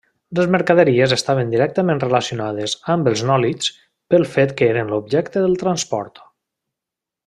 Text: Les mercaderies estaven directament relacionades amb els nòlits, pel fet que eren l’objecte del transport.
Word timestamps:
Les 0.37 0.47
mercaderies 0.53 1.13
estaven 1.17 1.51
directament 1.55 2.01
relacionades 2.05 2.75
amb 2.95 3.11
els 3.13 3.25
nòlits, 3.33 3.71
pel 4.15 4.29
fet 4.37 4.57
que 4.63 4.73
eren 4.75 4.93
l’objecte 4.97 5.49
del 5.49 5.59
transport. 5.67 6.23